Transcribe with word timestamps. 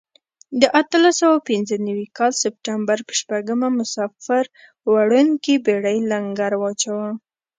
د 0.61 0.63
اتلس 0.81 1.15
سوه 1.21 1.37
پنځه 1.49 1.75
نوي 1.87 2.07
کال 2.17 2.31
سپټمبر 2.43 2.97
په 3.07 3.13
شپږمه 3.19 3.67
مسافر 3.79 4.43
وړونکې 4.91 5.53
بېړۍ 5.65 5.99
لنګر 6.11 6.51
واچاوه. 6.57 7.09